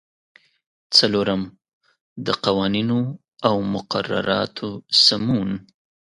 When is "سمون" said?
5.03-5.49